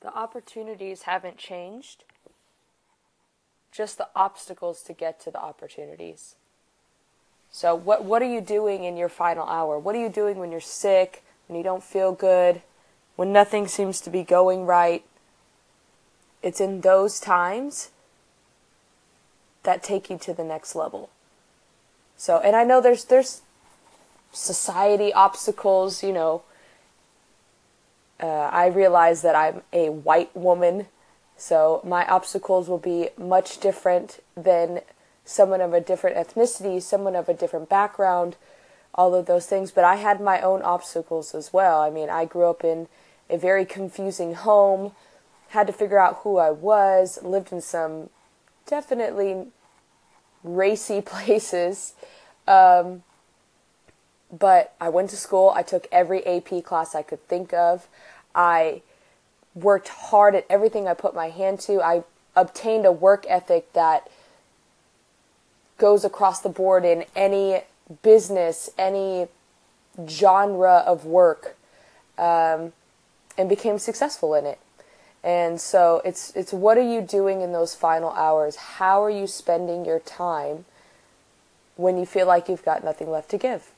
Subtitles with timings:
[0.00, 2.04] The opportunities haven't changed,
[3.72, 6.36] just the obstacles to get to the opportunities.
[7.50, 9.78] So, what, what are you doing in your final hour?
[9.78, 12.62] What are you doing when you're sick, when you don't feel good,
[13.16, 15.04] when nothing seems to be going right?
[16.42, 17.90] It's in those times
[19.64, 21.10] that take you to the next level.
[22.16, 23.42] So, and I know there's there's
[24.32, 26.42] society obstacles, you know.
[28.20, 30.86] Uh, I realize that I'm a white woman,
[31.36, 34.80] so my obstacles will be much different than
[35.24, 38.36] someone of a different ethnicity, someone of a different background,
[38.94, 39.70] all of those things.
[39.70, 41.80] But I had my own obstacles as well.
[41.80, 42.88] I mean, I grew up in
[43.30, 44.92] a very confusing home,
[45.48, 48.10] had to figure out who I was, lived in some
[48.66, 49.46] definitely
[50.42, 51.94] racy places.
[52.46, 53.02] Um,
[54.32, 55.52] but I went to school.
[55.54, 57.88] I took every AP class I could think of.
[58.34, 58.82] I
[59.54, 61.82] worked hard at everything I put my hand to.
[61.82, 62.04] I
[62.36, 64.08] obtained a work ethic that
[65.78, 67.62] goes across the board in any
[68.02, 69.28] business, any
[70.06, 71.56] genre of work,
[72.18, 72.72] um,
[73.36, 74.58] and became successful in it.
[75.24, 78.56] And so it's it's what are you doing in those final hours?
[78.56, 80.64] How are you spending your time
[81.76, 83.72] when you feel like you've got nothing left to give?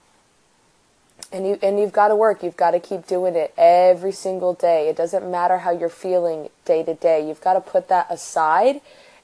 [1.32, 2.42] And you and you've got to work.
[2.42, 4.88] You've got to keep doing it every single day.
[4.88, 7.26] It doesn't matter how you're feeling day to day.
[7.26, 8.80] You've got to put that aside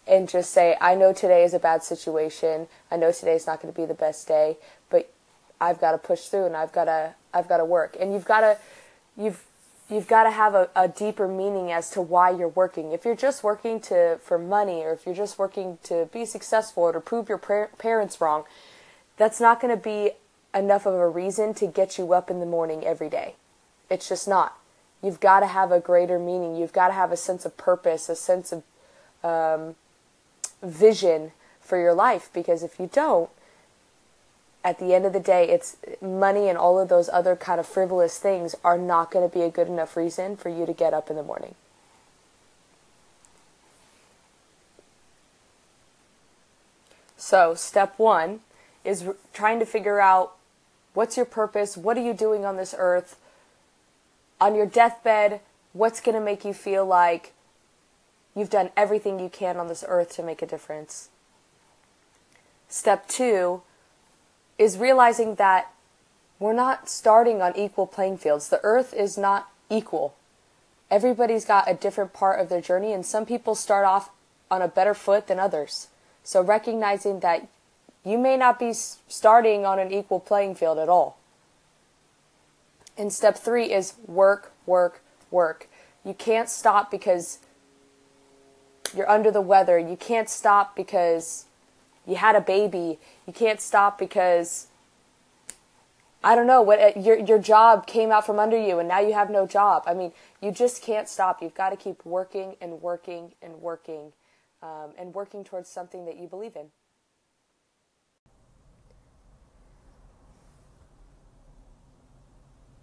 [0.07, 2.69] and just say, I know today is a bad situation.
[2.91, 4.57] I know today is not going to be the best day,
[4.89, 5.11] but
[5.61, 7.97] I've got to push through and I've got to I've got to work.
[7.99, 8.59] And you've got to
[9.17, 9.45] you've
[9.89, 12.93] you've got to have a, a deeper meaning as to why you're working.
[12.93, 16.85] If you're just working to for money or if you're just working to be successful
[16.85, 18.45] or to prove your par- parents wrong,
[19.17, 20.13] that's not going to be
[20.57, 23.35] enough of a reason to get you up in the morning every day.
[23.91, 24.59] It's just not.
[25.03, 26.57] You've got to have a greater meaning.
[26.57, 28.63] You've got to have a sense of purpose, a sense of
[29.23, 29.75] um,
[30.63, 33.31] vision for your life because if you don't,
[34.65, 37.67] at the end of the day, it's money and all of those other kind of
[37.67, 40.93] frivolous things are not going to be a good enough reason for you to get
[40.93, 41.55] up in the morning.
[47.17, 48.41] So, step one
[48.85, 50.36] is trying to figure out
[50.97, 53.17] what's your purpose, what are you doing on this earth,
[54.41, 55.41] on your deathbed,
[55.73, 57.33] what's going to make you feel like
[58.37, 61.09] You've done everything you can on this earth to make a difference.
[62.69, 63.63] Step two
[64.59, 65.73] is realizing that
[66.39, 68.51] we're not starting on equal playing fields.
[68.51, 70.15] The earth is not equal.
[70.91, 74.11] Everybody's got a different part of their journey, and some people start off
[74.51, 75.89] on a better foot than others.
[76.23, 77.49] So recognizing that
[78.07, 81.19] you may not be starting on an equal playing field at all.
[82.97, 85.03] And step three is work, work,
[85.33, 85.69] work.
[86.05, 87.41] You can't stop because
[88.97, 89.77] you're under the weather.
[89.77, 91.47] You can't stop because
[92.07, 93.01] you had a baby.
[93.27, 94.69] You can't stop because
[96.23, 99.01] I don't know what uh, your your job came out from under you and now
[99.01, 99.83] you have no job.
[99.85, 101.43] I mean, you just can't stop.
[101.43, 104.13] You've got to keep working and working and working
[104.63, 106.67] um, and working towards something that you believe in.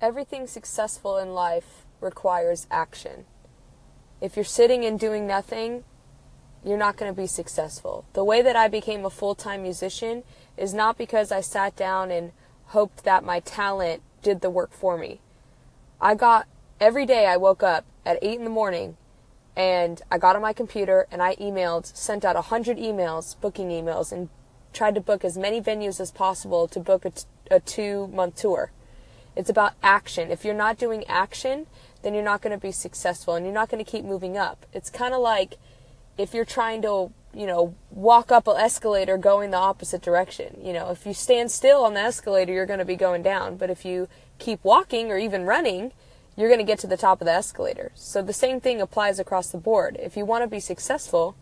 [0.03, 3.23] Everything successful in life requires action.
[4.19, 5.85] If you're sitting and doing nothing,
[6.61, 8.03] you're not going to be successful.
[8.11, 10.23] The way that I became a full time musician
[10.57, 12.33] is not because I sat down and
[12.75, 15.21] hoped that my talent did the work for me.
[16.01, 16.47] I got
[16.81, 18.97] every day I woke up at 8 in the morning
[19.55, 24.11] and I got on my computer and I emailed, sent out 100 emails, booking emails,
[24.11, 24.27] and
[24.73, 28.35] tried to book as many venues as possible to book a, t- a two month
[28.35, 28.73] tour.
[29.35, 30.31] It's about action.
[30.31, 31.67] If you're not doing action,
[32.01, 34.65] then you're not going to be successful and you're not going to keep moving up.
[34.73, 35.57] It's kind of like
[36.17, 40.57] if you're trying to, you know, walk up an escalator going the opposite direction.
[40.61, 43.57] You know, if you stand still on the escalator, you're going to be going down.
[43.57, 44.07] But if you
[44.37, 45.91] keep walking or even running,
[46.35, 47.91] you're going to get to the top of the escalator.
[47.95, 49.97] So the same thing applies across the board.
[49.99, 51.35] If you want to be successful,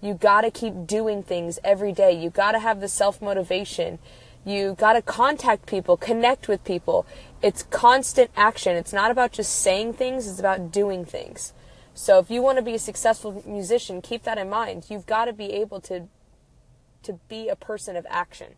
[0.00, 2.12] you got to keep doing things every day.
[2.12, 3.98] You got to have the self motivation.
[4.44, 7.06] You got to contact people, connect with people.
[7.42, 8.76] It's constant action.
[8.76, 11.52] It's not about just saying things, it's about doing things.
[11.94, 14.86] So if you want to be a successful musician, keep that in mind.
[14.88, 16.08] You've got to be able to
[17.02, 18.54] to be a person of action.